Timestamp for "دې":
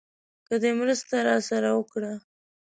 0.63-0.71